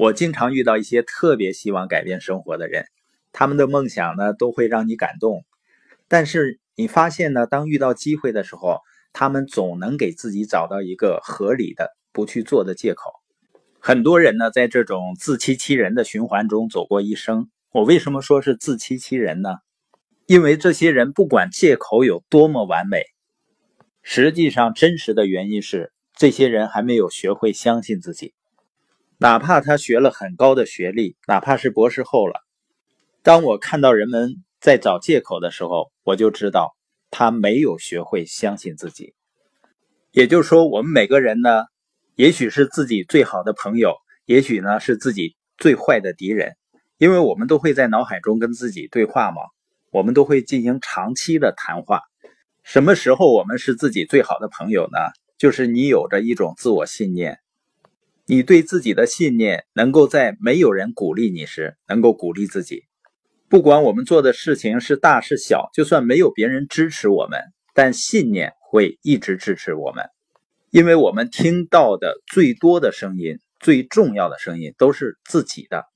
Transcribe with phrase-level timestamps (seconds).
[0.00, 2.86] 我经常遇到一些特别希望改变生活的人，
[3.32, 5.44] 他们的梦想呢都会让你感动，
[6.08, 8.78] 但是你发现呢，当遇到机会的时候，
[9.12, 13.12] 他们总能给自己找到一个合理的不去做的借口。
[13.78, 17.50] 很多人呢，在这种自欺欺人的循环中走过一生。
[17.70, 19.56] 我为什么说是自欺欺人呢？
[20.24, 23.02] 因为这些人不管借口有多么完美，
[24.02, 28.32] 实际上真实的原因是，这些人还没有学会相信自己。
[29.22, 32.40] 哪怕他学了很高的学历，哪怕是博士后了，
[33.22, 36.74] 当我看到人们在找借口的时候，我就知道
[37.10, 39.12] 他没有学会相信自己。
[40.10, 41.64] 也就是说，我们每个人呢，
[42.14, 46.56] 也许是自己最好的朋友，也许呢是自己最坏的敌人，
[46.96, 49.42] 因为我们都会在脑海中跟自己对话嘛，
[49.90, 52.00] 我们都会进行长期的谈话。
[52.62, 54.98] 什么时候我们是自己最好的朋友呢？
[55.36, 57.38] 就是你有着一种自我信念。
[58.30, 62.84] 你对自己的信念，能够在没有人鼓励你时，能够鼓励自己。
[63.48, 67.40] 不管我们做的事情是大是小，就算没有别人支持我们，
[67.74, 70.04] 但信念会一直支持我们。
[70.70, 75.86] 因为我们听到的最多的声音，最重要的声音都是自己的。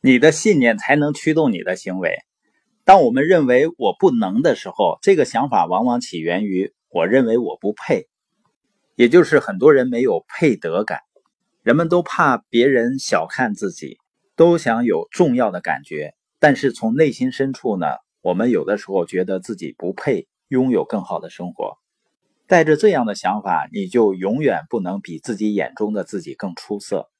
[0.00, 2.16] 你的信念才能驱动你的行为。
[2.86, 8.08] 当我们认为我不能的时候，这个想法往往起源于我认为我不配，
[8.96, 11.00] 也就是很多人没有配得感。
[11.62, 13.98] 人们都怕别人小看自己，
[14.34, 16.14] 都想有重要的感觉。
[16.38, 17.86] 但是从内心深处呢，
[18.22, 21.76] 我们有的时候觉得自己不配拥有更好的生活。
[22.46, 27.10] 带着这样的想法，你就永远不能比自己眼中的自己更出色。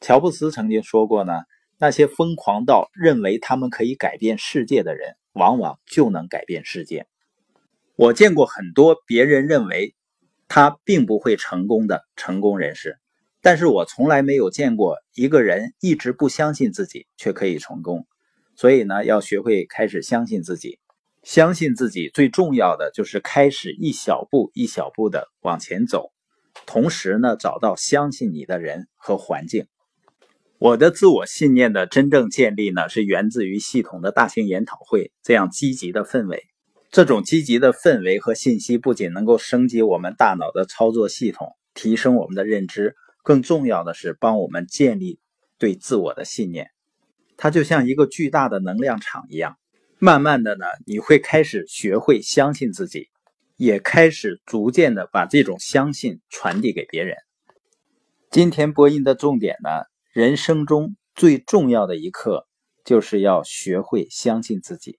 [0.00, 1.42] 乔布斯曾经说过呢，
[1.78, 7.06] 那些疯狂到认为他们可以改变世界的人，往往就能改变世界。
[7.96, 9.96] 我见过很多别人认为
[10.46, 12.98] 他并不会成功的成功人士。
[13.40, 18.06] 但是我从来没有见过一个人一直不相信自己却可以成功，
[18.56, 20.78] 所以呢，要学会开始相信自己。
[21.22, 26.10] 相信自己最重要的就是开始一小步一小步的往前走，
[26.64, 29.66] 同时呢，找到相信你的人和环境。
[30.58, 36.44] 我的自我信念的真正建立呢，是源自于系统的大型研讨会这样积极的氛围。
[36.90, 42.96] 这种积极的氛围和信息不仅能够升级我们大脑的操作系统，提升我们的认知。
[43.28, 45.20] 更重要的是，帮我们建立
[45.58, 46.70] 对自我的信念。
[47.36, 49.58] 它就像一个巨大的能量场一样，
[49.98, 53.10] 慢慢的呢，你会开始学会相信自己，
[53.58, 57.18] 也开始逐渐的把这种相信传递给别人。
[58.30, 59.68] 今天播音的重点呢，
[60.10, 62.48] 人生中最重要的一课，
[62.82, 64.97] 就是要学会相信自己。